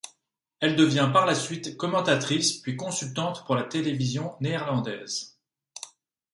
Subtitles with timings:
[0.61, 5.37] Elle devient par la suite commentatrice puis consultante pour la télévision néerlandaise.